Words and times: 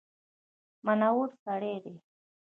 منور 0.85 1.29
سړی 1.43 1.73
دی. 1.83 1.95